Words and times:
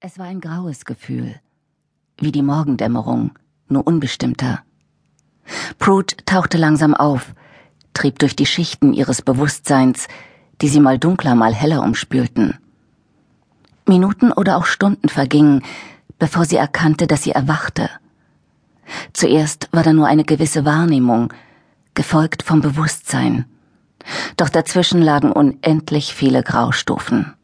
Es 0.00 0.16
war 0.16 0.26
ein 0.26 0.40
graues 0.40 0.84
Gefühl, 0.84 1.34
wie 2.20 2.30
die 2.30 2.42
Morgendämmerung, 2.42 3.32
nur 3.66 3.84
unbestimmter. 3.84 4.60
Prude 5.80 6.14
tauchte 6.24 6.56
langsam 6.56 6.94
auf, 6.94 7.34
trieb 7.94 8.20
durch 8.20 8.36
die 8.36 8.46
Schichten 8.46 8.92
ihres 8.92 9.22
Bewusstseins, 9.22 10.06
die 10.60 10.68
sie 10.68 10.78
mal 10.78 11.00
dunkler, 11.00 11.34
mal 11.34 11.52
heller 11.52 11.82
umspülten. 11.82 12.56
Minuten 13.86 14.30
oder 14.30 14.58
auch 14.58 14.66
Stunden 14.66 15.08
vergingen, 15.08 15.64
bevor 16.20 16.44
sie 16.44 16.56
erkannte, 16.56 17.08
dass 17.08 17.24
sie 17.24 17.32
erwachte. 17.32 17.90
Zuerst 19.12 19.68
war 19.72 19.82
da 19.82 19.92
nur 19.92 20.06
eine 20.06 20.22
gewisse 20.22 20.64
Wahrnehmung, 20.64 21.32
gefolgt 21.94 22.44
vom 22.44 22.60
Bewusstsein. 22.60 23.46
Doch 24.36 24.48
dazwischen 24.48 25.02
lagen 25.02 25.32
unendlich 25.32 26.14
viele 26.14 26.44
Graustufen. 26.44 27.34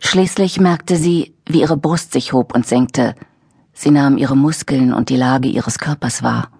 Schließlich 0.00 0.60
merkte 0.60 0.96
sie, 0.96 1.34
wie 1.46 1.60
ihre 1.60 1.76
Brust 1.76 2.12
sich 2.12 2.32
hob 2.32 2.54
und 2.54 2.66
senkte. 2.66 3.14
Sie 3.72 3.90
nahm 3.90 4.18
ihre 4.18 4.36
Muskeln 4.36 4.92
und 4.92 5.08
die 5.08 5.16
Lage 5.16 5.48
ihres 5.48 5.78
Körpers 5.78 6.22
wahr. 6.22 6.50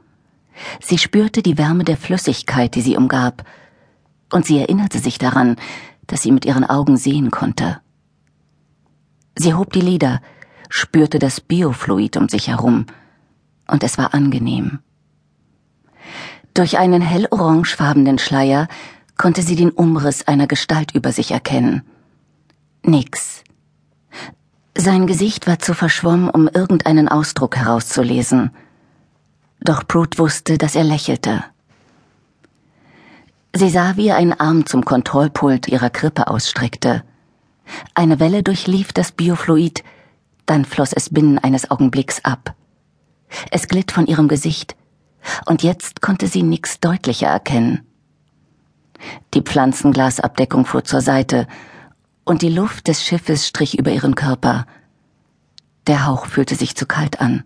Sie 0.80 0.98
spürte 0.98 1.42
die 1.42 1.58
Wärme 1.58 1.84
der 1.84 1.96
Flüssigkeit, 1.96 2.74
die 2.74 2.80
sie 2.80 2.96
umgab, 2.96 3.44
und 4.32 4.44
sie 4.44 4.58
erinnerte 4.58 4.98
sich 4.98 5.18
daran, 5.18 5.56
dass 6.06 6.22
sie 6.22 6.32
mit 6.32 6.44
ihren 6.44 6.64
Augen 6.64 6.96
sehen 6.96 7.30
konnte. 7.30 7.80
Sie 9.36 9.54
hob 9.54 9.72
die 9.72 9.80
Lider, 9.80 10.20
spürte 10.68 11.18
das 11.18 11.40
Biofluid 11.40 12.16
um 12.16 12.28
sich 12.28 12.48
herum, 12.48 12.86
und 13.66 13.84
es 13.84 13.98
war 13.98 14.14
angenehm. 14.14 14.80
Durch 16.54 16.78
einen 16.78 17.02
hellorangefarbenen 17.02 18.18
Schleier 18.18 18.68
konnte 19.16 19.42
sie 19.42 19.54
den 19.54 19.70
Umriss 19.70 20.26
einer 20.26 20.46
Gestalt 20.46 20.92
über 20.92 21.12
sich 21.12 21.30
erkennen. 21.30 21.82
Nix. 22.88 23.44
Sein 24.74 25.06
Gesicht 25.06 25.46
war 25.46 25.58
zu 25.58 25.74
verschwommen, 25.74 26.30
um 26.30 26.48
irgendeinen 26.48 27.08
Ausdruck 27.08 27.56
herauszulesen. 27.56 28.50
Doch 29.60 29.86
Prude 29.86 30.16
wusste, 30.18 30.56
dass 30.56 30.74
er 30.74 30.84
lächelte. 30.84 31.44
Sie 33.54 33.68
sah, 33.68 33.96
wie 33.96 34.08
er 34.08 34.16
einen 34.16 34.32
Arm 34.32 34.64
zum 34.64 34.84
Kontrollpult 34.84 35.68
ihrer 35.68 35.90
Krippe 35.90 36.28
ausstreckte. 36.28 37.02
Eine 37.94 38.20
Welle 38.20 38.42
durchlief 38.42 38.92
das 38.94 39.12
Biofluid, 39.12 39.84
dann 40.46 40.64
floss 40.64 40.92
es 40.94 41.10
binnen 41.10 41.38
eines 41.38 41.70
Augenblicks 41.70 42.24
ab. 42.24 42.54
Es 43.50 43.68
glitt 43.68 43.92
von 43.92 44.06
ihrem 44.06 44.28
Gesicht, 44.28 44.76
und 45.44 45.62
jetzt 45.62 46.00
konnte 46.00 46.26
sie 46.26 46.42
nix 46.42 46.80
deutlicher 46.80 47.26
erkennen. 47.26 47.86
Die 49.34 49.42
Pflanzenglasabdeckung 49.42 50.64
fuhr 50.64 50.84
zur 50.84 51.02
Seite, 51.02 51.46
und 52.28 52.42
die 52.42 52.50
Luft 52.50 52.88
des 52.88 53.02
Schiffes 53.02 53.48
strich 53.48 53.78
über 53.78 53.90
ihren 53.90 54.14
Körper. 54.14 54.66
Der 55.86 56.06
Hauch 56.06 56.26
fühlte 56.26 56.56
sich 56.56 56.76
zu 56.76 56.84
kalt 56.84 57.22
an. 57.22 57.42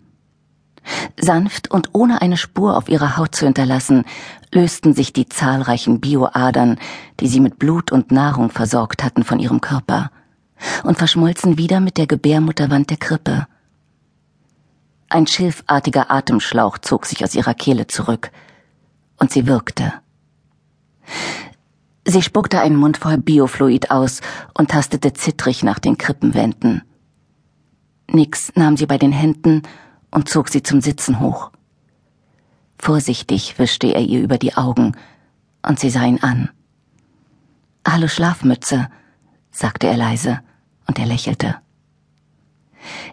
Sanft 1.17 1.71
und 1.71 1.91
ohne 1.93 2.21
eine 2.21 2.35
Spur 2.35 2.75
auf 2.75 2.89
ihrer 2.89 3.15
Haut 3.15 3.33
zu 3.33 3.45
hinterlassen, 3.45 4.03
lösten 4.51 4.93
sich 4.93 5.13
die 5.13 5.29
zahlreichen 5.29 6.01
Bioadern, 6.01 6.77
die 7.21 7.29
sie 7.29 7.39
mit 7.39 7.59
Blut 7.59 7.93
und 7.93 8.11
Nahrung 8.11 8.49
versorgt 8.49 9.05
hatten, 9.05 9.23
von 9.23 9.39
ihrem 9.39 9.61
Körper 9.61 10.11
und 10.83 10.97
verschmolzen 10.97 11.57
wieder 11.57 11.79
mit 11.79 11.97
der 11.97 12.07
Gebärmutterwand 12.07 12.89
der 12.89 12.97
Krippe. 12.97 13.47
Ein 15.07 15.27
schilfartiger 15.27 16.11
Atemschlauch 16.11 16.77
zog 16.77 17.05
sich 17.05 17.23
aus 17.23 17.35
ihrer 17.35 17.53
Kehle 17.53 17.87
zurück, 17.87 18.31
und 19.17 19.31
sie 19.31 19.47
wirkte. 19.47 19.93
Sie 22.05 22.21
spuckte 22.21 22.59
einen 22.59 22.75
Mund 22.75 22.97
voll 22.97 23.17
Biofluid 23.17 23.91
aus 23.91 24.21
und 24.53 24.71
tastete 24.71 25.13
zittrig 25.13 25.63
nach 25.63 25.79
den 25.79 25.97
Krippenwänden. 25.97 26.83
Nix 28.11 28.51
nahm 28.55 28.75
sie 28.75 28.85
bei 28.85 28.97
den 28.97 29.13
Händen 29.13 29.61
und 30.11 30.27
zog 30.27 30.49
sie 30.49 30.63
zum 30.63 30.81
Sitzen 30.81 31.19
hoch. 31.19 31.51
Vorsichtig 32.77 33.57
wischte 33.57 33.87
er 33.87 34.01
ihr 34.01 34.21
über 34.21 34.37
die 34.37 34.55
Augen, 34.55 34.97
und 35.65 35.79
sie 35.79 35.89
sah 35.89 36.03
ihn 36.03 36.21
an. 36.21 36.49
Hallo 37.87 38.09
Schlafmütze, 38.09 38.89
sagte 39.51 39.87
er 39.87 39.95
leise, 39.95 40.41
und 40.87 40.99
er 40.99 41.05
lächelte. 41.05 41.55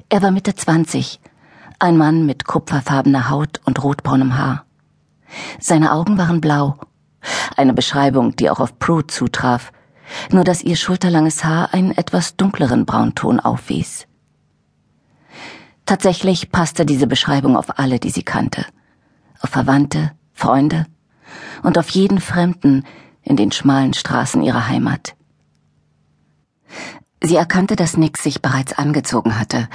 Er 0.09 0.23
war 0.23 0.33
Mitte 0.33 0.57
zwanzig, 0.57 1.21
ein 1.79 1.97
Mann 1.97 2.27
mit 2.27 2.45
kupferfarbener 2.45 3.31
Haut 3.31 3.61
und 3.65 3.83
rotbraunem 3.85 4.37
Haar. 4.37 4.65
Seine 5.61 5.93
Augen 5.93 6.19
waren 6.19 6.41
blau, 6.41 6.77
eine 7.61 7.75
Beschreibung, 7.75 8.35
die 8.35 8.51
auch 8.51 8.61
auf 8.61 8.79
Prude 8.79 9.07
zutraf, 9.07 9.73
nur 10.33 10.43
dass 10.43 10.63
ihr 10.63 10.77
schulterlanges 10.77 11.45
Haar 11.45 11.73
einen 11.73 11.93
etwas 11.93 12.37
dunkleren 12.37 12.85
Braunton 12.85 13.39
aufwies. 13.39 14.07
Tatsächlich 15.87 16.51
passte 16.51 16.85
diese 16.85 17.07
Beschreibung 17.07 17.57
auf 17.57 17.79
alle, 17.79 17.99
die 17.99 18.11
sie 18.11 18.23
kannte 18.23 18.67
auf 19.41 19.51
Verwandte, 19.51 20.13
Freunde 20.33 20.87
und 21.63 21.79
auf 21.79 21.89
jeden 21.91 22.21
Fremden 22.21 22.85
in 23.23 23.37
den 23.37 23.53
schmalen 23.53 23.95
Straßen 23.95 24.43
ihrer 24.43 24.69
Heimat. 24.69 25.15
Sie 27.23 27.37
erkannte, 27.37 27.77
dass 27.77 27.97
Nix 27.97 28.23
sich 28.23 28.41
bereits 28.41 28.73
angezogen 28.73 29.39
hatte 29.39 29.69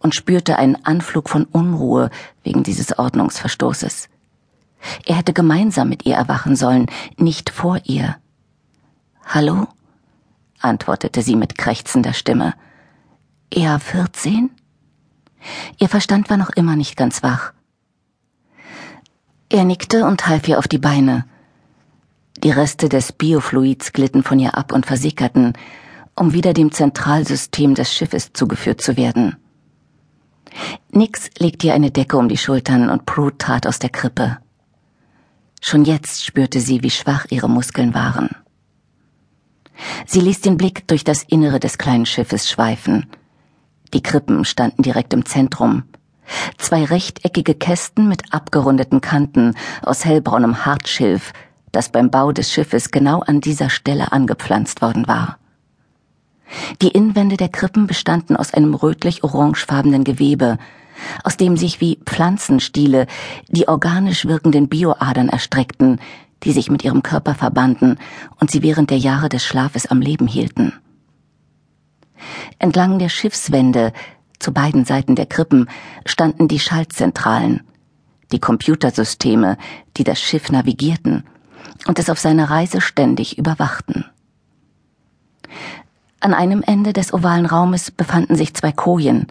und 0.00 0.14
spürte 0.14 0.56
einen 0.56 0.84
Anflug 0.84 1.28
von 1.28 1.44
Unruhe 1.44 2.10
wegen 2.42 2.62
dieses 2.62 2.98
Ordnungsverstoßes. 2.98 4.08
Er 5.06 5.16
hätte 5.16 5.32
gemeinsam 5.32 5.88
mit 5.88 6.06
ihr 6.06 6.14
erwachen 6.14 6.56
sollen, 6.56 6.86
nicht 7.16 7.50
vor 7.50 7.80
ihr. 7.84 8.16
Hallo? 9.26 9.68
antwortete 10.60 11.22
sie 11.22 11.36
mit 11.36 11.56
krächzender 11.56 12.12
Stimme. 12.12 12.54
Er 13.50 13.80
vierzehn? 13.80 14.50
Ihr 15.78 15.88
Verstand 15.88 16.30
war 16.30 16.36
noch 16.36 16.50
immer 16.50 16.76
nicht 16.76 16.96
ganz 16.96 17.22
wach. 17.22 17.52
Er 19.48 19.64
nickte 19.64 20.04
und 20.04 20.26
half 20.26 20.46
ihr 20.48 20.58
auf 20.58 20.68
die 20.68 20.78
Beine. 20.78 21.24
Die 22.42 22.50
Reste 22.50 22.88
des 22.88 23.12
Biofluids 23.12 23.92
glitten 23.92 24.22
von 24.22 24.38
ihr 24.38 24.56
ab 24.56 24.72
und 24.72 24.86
versickerten, 24.86 25.54
um 26.14 26.32
wieder 26.32 26.52
dem 26.52 26.72
Zentralsystem 26.72 27.74
des 27.74 27.92
Schiffes 27.92 28.32
zugeführt 28.32 28.80
zu 28.80 28.96
werden. 28.96 29.36
Nix 30.90 31.30
legte 31.38 31.68
ihr 31.68 31.74
eine 31.74 31.90
Decke 31.90 32.16
um 32.16 32.28
die 32.28 32.36
Schultern 32.36 32.90
und 32.90 33.06
Prude 33.06 33.38
trat 33.38 33.66
aus 33.66 33.78
der 33.78 33.90
Krippe. 33.90 34.38
Schon 35.60 35.84
jetzt 35.84 36.24
spürte 36.24 36.60
sie, 36.60 36.82
wie 36.82 36.90
schwach 36.90 37.26
ihre 37.30 37.48
Muskeln 37.48 37.94
waren. 37.94 38.30
Sie 40.06 40.20
ließ 40.20 40.40
den 40.40 40.56
Blick 40.56 40.86
durch 40.88 41.04
das 41.04 41.22
Innere 41.22 41.60
des 41.60 41.78
kleinen 41.78 42.06
Schiffes 42.06 42.50
schweifen. 42.50 43.06
Die 43.94 44.02
Krippen 44.02 44.44
standen 44.44 44.82
direkt 44.82 45.12
im 45.12 45.24
Zentrum, 45.24 45.84
Zwei 46.58 46.84
rechteckige 46.84 47.54
Kästen 47.54 48.08
mit 48.08 48.32
abgerundeten 48.32 49.00
Kanten 49.00 49.54
aus 49.82 50.04
hellbraunem 50.04 50.64
Hartschilf, 50.64 51.32
das 51.72 51.90
beim 51.90 52.10
Bau 52.10 52.32
des 52.32 52.52
Schiffes 52.52 52.90
genau 52.90 53.20
an 53.20 53.40
dieser 53.40 53.70
Stelle 53.70 54.12
angepflanzt 54.12 54.82
worden 54.82 55.06
war. 55.08 55.38
Die 56.82 56.88
Innenwände 56.88 57.36
der 57.36 57.48
Krippen 57.48 57.86
bestanden 57.86 58.36
aus 58.36 58.54
einem 58.54 58.74
rötlich-orangefarbenen 58.74 60.02
Gewebe, 60.02 60.58
aus 61.24 61.36
dem 61.36 61.56
sich 61.56 61.80
wie 61.80 61.98
Pflanzenstiele 62.04 63.06
die 63.48 63.68
organisch 63.68 64.26
wirkenden 64.26 64.68
Bioadern 64.68 65.28
erstreckten, 65.28 66.00
die 66.42 66.52
sich 66.52 66.70
mit 66.70 66.84
ihrem 66.84 67.02
Körper 67.02 67.34
verbanden 67.34 67.98
und 68.38 68.50
sie 68.50 68.62
während 68.62 68.90
der 68.90 68.98
Jahre 68.98 69.28
des 69.28 69.44
Schlafes 69.44 69.86
am 69.86 70.00
Leben 70.00 70.26
hielten. 70.26 70.72
Entlang 72.58 72.98
der 72.98 73.08
Schiffswände 73.08 73.92
zu 74.38 74.52
beiden 74.52 74.84
Seiten 74.84 75.16
der 75.16 75.26
Krippen 75.26 75.68
standen 76.06 76.48
die 76.48 76.58
Schaltzentralen, 76.58 77.62
die 78.32 78.38
Computersysteme, 78.38 79.56
die 79.96 80.04
das 80.04 80.20
Schiff 80.20 80.50
navigierten 80.50 81.24
und 81.86 81.98
es 81.98 82.10
auf 82.10 82.18
seiner 82.18 82.50
Reise 82.50 82.80
ständig 82.80 83.38
überwachten. 83.38 84.04
An 86.20 86.34
einem 86.34 86.62
Ende 86.62 86.92
des 86.92 87.14
ovalen 87.14 87.46
Raumes 87.46 87.90
befanden 87.90 88.36
sich 88.36 88.54
zwei 88.54 88.72
Kojen, 88.72 89.26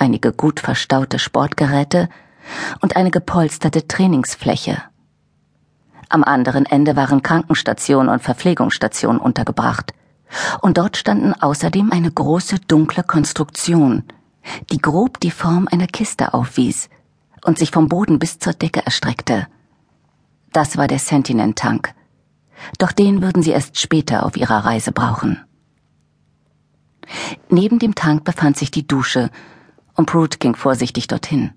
einige 0.00 0.32
gut 0.32 0.60
verstaute 0.60 1.18
Sportgeräte 1.18 2.08
und 2.80 2.96
eine 2.96 3.10
gepolsterte 3.10 3.86
Trainingsfläche. 3.86 4.82
Am 6.08 6.24
anderen 6.24 6.66
Ende 6.66 6.96
waren 6.96 7.22
Krankenstation 7.22 8.08
und 8.08 8.22
Verpflegungsstation 8.22 9.18
untergebracht, 9.18 9.94
und 10.60 10.78
dort 10.78 10.96
standen 10.96 11.34
außerdem 11.34 11.90
eine 11.92 12.10
große 12.10 12.60
dunkle 12.60 13.02
Konstruktion, 13.02 14.04
die 14.70 14.78
grob 14.78 15.20
die 15.20 15.30
Form 15.30 15.68
einer 15.70 15.86
Kiste 15.86 16.34
aufwies 16.34 16.88
und 17.44 17.58
sich 17.58 17.70
vom 17.70 17.88
Boden 17.88 18.18
bis 18.18 18.38
zur 18.38 18.52
Decke 18.52 18.84
erstreckte. 18.84 19.46
Das 20.52 20.76
war 20.76 20.86
der 20.86 20.98
Sentinel-Tank. 20.98 21.94
Doch 22.78 22.92
den 22.92 23.22
würden 23.22 23.42
sie 23.42 23.50
erst 23.50 23.80
später 23.80 24.24
auf 24.24 24.36
ihrer 24.36 24.64
Reise 24.64 24.92
brauchen. 24.92 25.42
Neben 27.48 27.78
dem 27.78 27.94
Tank 27.94 28.24
befand 28.24 28.56
sich 28.56 28.70
die 28.70 28.86
Dusche, 28.86 29.30
und 30.00 30.06
Prude 30.06 30.38
ging 30.38 30.56
vorsichtig 30.56 31.08
dorthin. 31.08 31.52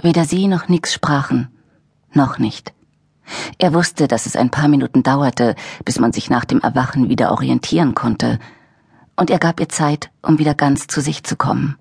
Weder 0.00 0.24
sie 0.24 0.46
noch 0.46 0.68
Nix 0.68 0.94
sprachen. 0.94 1.48
Noch 2.12 2.38
nicht. 2.38 2.72
Er 3.58 3.74
wusste, 3.74 4.06
dass 4.06 4.26
es 4.26 4.36
ein 4.36 4.52
paar 4.52 4.68
Minuten 4.68 5.02
dauerte, 5.02 5.56
bis 5.84 5.98
man 5.98 6.12
sich 6.12 6.30
nach 6.30 6.44
dem 6.44 6.60
Erwachen 6.60 7.08
wieder 7.08 7.32
orientieren 7.32 7.96
konnte, 7.96 8.38
und 9.16 9.28
er 9.28 9.40
gab 9.40 9.58
ihr 9.58 9.68
Zeit, 9.68 10.10
um 10.22 10.38
wieder 10.38 10.54
ganz 10.54 10.86
zu 10.86 11.00
sich 11.00 11.24
zu 11.24 11.34
kommen. 11.34 11.76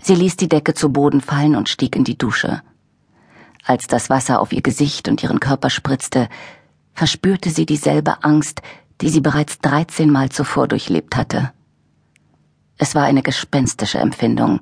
Sie 0.00 0.14
ließ 0.14 0.36
die 0.36 0.48
Decke 0.48 0.72
zu 0.72 0.90
Boden 0.90 1.20
fallen 1.20 1.54
und 1.54 1.68
stieg 1.68 1.94
in 1.94 2.04
die 2.04 2.16
Dusche. 2.16 2.62
Als 3.66 3.88
das 3.88 4.08
Wasser 4.08 4.40
auf 4.40 4.54
ihr 4.54 4.62
Gesicht 4.62 5.06
und 5.06 5.22
ihren 5.22 5.38
Körper 5.38 5.68
spritzte, 5.68 6.30
verspürte 6.94 7.50
sie 7.50 7.66
dieselbe 7.66 8.24
Angst, 8.24 8.62
die 9.02 9.10
sie 9.10 9.20
bereits 9.20 9.58
13 9.58 10.10
Mal 10.10 10.30
zuvor 10.30 10.66
durchlebt 10.66 11.14
hatte. 11.14 11.52
Es 12.78 12.94
war 12.94 13.04
eine 13.04 13.22
gespenstische 13.22 13.98
Empfindung, 13.98 14.60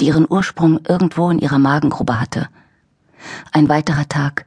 die 0.00 0.06
ihren 0.06 0.26
Ursprung 0.28 0.80
irgendwo 0.86 1.30
in 1.30 1.38
ihrer 1.38 1.58
Magengrube 1.58 2.20
hatte. 2.20 2.48
Ein 3.52 3.68
weiterer 3.68 4.08
Tag, 4.08 4.46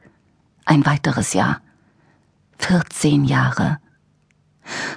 ein 0.64 0.84
weiteres 0.84 1.32
Jahr. 1.32 1.60
14 2.58 3.24
Jahre. 3.24 3.78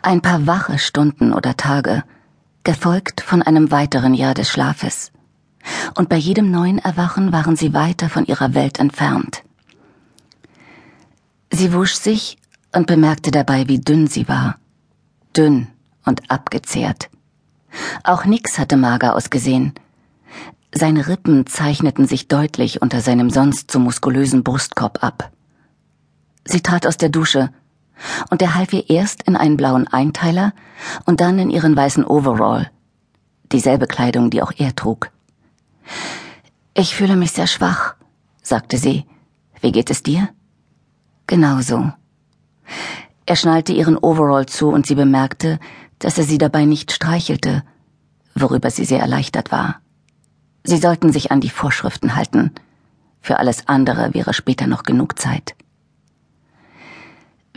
Ein 0.01 0.21
paar 0.21 0.45
wache 0.47 0.79
Stunden 0.79 1.31
oder 1.31 1.55
Tage, 1.55 2.03
gefolgt 2.63 3.21
von 3.21 3.41
einem 3.41 3.71
weiteren 3.71 4.13
Jahr 4.13 4.33
des 4.33 4.49
Schlafes. 4.49 5.11
Und 5.95 6.09
bei 6.09 6.17
jedem 6.17 6.51
neuen 6.51 6.79
Erwachen 6.79 7.31
waren 7.31 7.55
sie 7.55 7.73
weiter 7.73 8.09
von 8.09 8.25
ihrer 8.25 8.53
Welt 8.53 8.79
entfernt. 8.79 9.43
Sie 11.51 11.73
wusch 11.73 11.95
sich 11.95 12.37
und 12.73 12.87
bemerkte 12.87 13.31
dabei, 13.31 13.67
wie 13.67 13.79
dünn 13.79 14.07
sie 14.07 14.27
war. 14.27 14.57
Dünn 15.35 15.67
und 16.05 16.29
abgezehrt. 16.31 17.09
Auch 18.03 18.25
Nix 18.25 18.59
hatte 18.59 18.77
mager 18.77 19.15
ausgesehen. 19.15 19.73
Seine 20.73 21.07
Rippen 21.07 21.45
zeichneten 21.47 22.07
sich 22.07 22.27
deutlich 22.27 22.81
unter 22.81 23.01
seinem 23.01 23.29
sonst 23.29 23.71
so 23.71 23.79
muskulösen 23.79 24.43
Brustkorb 24.43 25.03
ab. 25.03 25.31
Sie 26.45 26.61
trat 26.61 26.87
aus 26.87 26.97
der 26.97 27.09
Dusche, 27.09 27.49
und 28.29 28.41
er 28.41 28.55
half 28.55 28.73
ihr 28.73 28.89
erst 28.89 29.23
in 29.23 29.35
einen 29.35 29.57
blauen 29.57 29.87
Einteiler 29.87 30.53
und 31.05 31.21
dann 31.21 31.37
in 31.39 31.49
ihren 31.49 31.75
weißen 31.75 32.03
Overall, 32.03 32.71
dieselbe 33.51 33.87
Kleidung, 33.87 34.29
die 34.29 34.41
auch 34.41 34.53
er 34.57 34.75
trug. 34.75 35.11
Ich 36.73 36.95
fühle 36.95 37.15
mich 37.15 37.31
sehr 37.31 37.47
schwach, 37.47 37.95
sagte 38.41 38.77
sie. 38.77 39.05
Wie 39.59 39.71
geht 39.71 39.91
es 39.91 40.01
dir? 40.01 40.29
Genauso. 41.27 41.91
Er 43.25 43.35
schnallte 43.35 43.73
ihren 43.73 43.97
Overall 43.97 44.47
zu 44.47 44.69
und 44.69 44.87
sie 44.87 44.95
bemerkte, 44.95 45.59
dass 46.01 46.17
er 46.17 46.25
sie 46.25 46.37
dabei 46.37 46.65
nicht 46.65 46.91
streichelte, 46.91 47.63
worüber 48.35 48.69
sie 48.69 48.85
sehr 48.85 48.99
erleichtert 48.99 49.51
war. 49.51 49.79
Sie 50.63 50.77
sollten 50.77 51.11
sich 51.11 51.31
an 51.31 51.41
die 51.41 51.49
Vorschriften 51.49 52.15
halten. 52.15 52.51
Für 53.21 53.37
alles 53.37 53.67
andere 53.67 54.13
wäre 54.13 54.33
später 54.33 54.67
noch 54.67 54.83
genug 54.83 55.17
Zeit. 55.17 55.55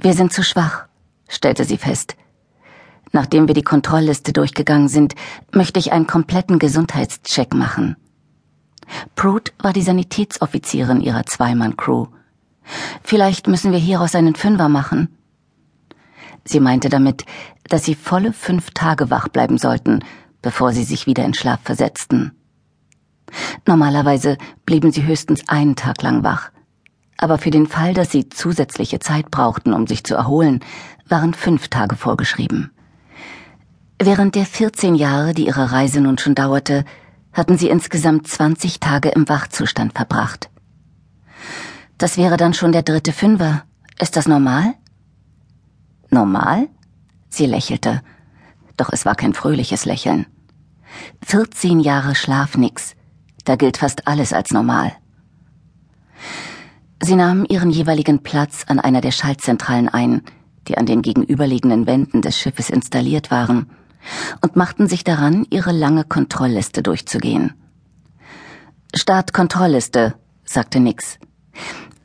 Wir 0.00 0.12
sind 0.12 0.32
zu 0.32 0.43
schwach, 0.43 0.85
stellte 1.29 1.64
sie 1.64 1.79
fest. 1.79 2.17
Nachdem 3.12 3.46
wir 3.46 3.55
die 3.55 3.62
Kontrollliste 3.62 4.32
durchgegangen 4.32 4.88
sind, 4.88 5.14
möchte 5.52 5.79
ich 5.79 5.93
einen 5.93 6.06
kompletten 6.06 6.58
Gesundheitscheck 6.58 7.55
machen. 7.55 7.96
Prude 9.14 9.52
war 9.58 9.73
die 9.73 9.82
Sanitätsoffizierin 9.82 11.00
ihrer 11.00 11.25
Zweimann-Crew. 11.25 12.06
Vielleicht 13.02 13.46
müssen 13.46 13.73
wir 13.73 13.79
hieraus 13.79 14.14
einen 14.14 14.35
Fünfer 14.35 14.69
machen. 14.69 15.17
Sie 16.44 16.61
meinte 16.61 16.88
damit, 16.91 17.25
dass 17.69 17.84
sie 17.84 17.94
volle 17.94 18.32
fünf 18.32 18.70
Tage 18.70 19.11
wach 19.11 19.28
bleiben 19.28 19.58
sollten, 19.58 20.00
bevor 20.43 20.72
sie 20.72 20.84
sich 20.84 21.06
wieder 21.06 21.25
in 21.25 21.34
Schlaf 21.34 21.61
versetzten. 21.62 22.32
Normalerweise 23.66 24.37
blieben 24.66 24.93
sie 24.93 25.05
höchstens 25.05 25.49
einen 25.49 25.76
Tag 25.76 26.02
lang 26.02 26.22
wach. 26.22 26.50
Aber 27.16 27.38
für 27.38 27.50
den 27.50 27.66
Fall, 27.66 27.94
dass 27.94 28.11
sie 28.11 28.28
zusätzliche 28.28 28.99
Zeit 28.99 29.31
brauchten, 29.31 29.72
um 29.72 29.87
sich 29.87 30.05
zu 30.05 30.14
erholen, 30.14 30.61
waren 31.08 31.32
fünf 31.32 31.69
Tage 31.69 31.96
vorgeschrieben. 31.96 32.70
Während 33.99 34.34
der 34.34 34.44
14 34.44 34.94
Jahre, 34.94 35.32
die 35.32 35.46
ihre 35.46 35.72
Reise 35.72 36.00
nun 36.00 36.19
schon 36.19 36.34
dauerte, 36.34 36.84
hatten 37.32 37.56
sie 37.56 37.69
insgesamt 37.69 38.28
20 38.28 38.81
Tage 38.81 39.08
im 39.10 39.28
Wachzustand 39.28 39.93
verbracht. 39.94 40.50
Das 41.99 42.17
wäre 42.17 42.37
dann 42.37 42.55
schon 42.55 42.72
der 42.72 42.82
dritte 42.82 43.12
Fünfer. 43.12 43.64
Ist 44.00 44.17
das 44.17 44.26
normal? 44.26 44.75
Normal? 46.10 46.69
Sie 47.36 47.46
lächelte. 47.46 48.02
Doch 48.76 48.90
es 48.92 49.04
war 49.04 49.14
kein 49.14 49.34
fröhliches 49.34 49.84
Lächeln. 49.84 50.26
14 51.25 51.81
Jahre 51.81 52.14
Schlaf 52.14 52.56
nix. 52.56 52.94
Da 53.44 53.56
gilt 53.56 53.78
fast 53.78 54.06
alles 54.06 54.32
als 54.32 54.52
normal. 54.52 54.92
Sie 57.02 57.16
nahmen 57.16 57.44
ihren 57.44 57.70
jeweiligen 57.70 58.22
Platz 58.22 58.64
an 58.69 58.81
einer 58.81 59.00
der 59.00 59.10
Schaltzentralen 59.10 59.88
ein, 59.88 60.22
die 60.69 60.78
an 60.78 60.86
den 60.86 61.02
gegenüberliegenden 61.02 61.86
Wänden 61.86 62.22
des 62.22 62.38
Schiffes 62.38 62.70
installiert 62.70 63.31
waren, 63.31 63.69
und 64.40 64.56
machten 64.56 64.86
sich 64.86 65.02
daran, 65.04 65.46
ihre 65.50 65.72
lange 65.72 66.04
Kontrollliste 66.04 66.82
durchzugehen. 66.82 67.52
Start 68.94 69.32
Kontrollliste, 69.32 70.14
sagte 70.44 70.78
Nix. 70.81 71.19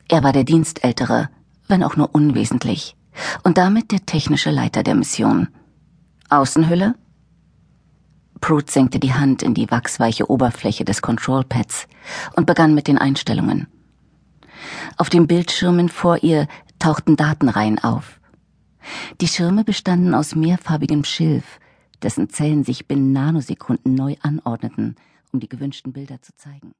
Er 0.08 0.22
war 0.22 0.32
der 0.32 0.44
Dienstältere, 0.44 1.28
wenn 1.68 1.84
auch 1.84 1.96
nur 1.96 2.14
unwesentlich, 2.14 2.96
und 3.42 3.58
damit 3.58 3.92
der 3.92 4.04
technische 4.06 4.50
Leiter 4.50 4.82
der 4.82 4.94
Mission. 4.94 5.48
Außenhülle? 6.28 6.94
Prude 8.40 8.70
senkte 8.70 8.98
die 8.98 9.12
Hand 9.12 9.42
in 9.42 9.54
die 9.54 9.70
wachsweiche 9.70 10.30
Oberfläche 10.30 10.84
des 10.84 11.02
Control-Pads 11.02 11.86
und 12.36 12.46
begann 12.46 12.74
mit 12.74 12.88
den 12.88 12.98
Einstellungen. 12.98 13.66
Auf 14.96 15.10
den 15.10 15.26
Bildschirmen 15.26 15.88
vor 15.88 16.22
ihr 16.22 16.46
tauchten 16.78 17.16
Datenreihen 17.16 17.78
auf. 17.78 18.20
Die 19.20 19.28
Schirme 19.28 19.64
bestanden 19.64 20.14
aus 20.14 20.34
mehrfarbigem 20.34 21.04
Schilf, 21.04 21.60
dessen 22.02 22.30
Zellen 22.30 22.64
sich 22.64 22.86
binnen 22.86 23.12
Nanosekunden 23.12 23.94
neu 23.94 24.16
anordneten, 24.22 24.96
um 25.32 25.40
die 25.40 25.48
gewünschten 25.48 25.92
Bilder 25.92 26.22
zu 26.22 26.34
zeigen. 26.36 26.72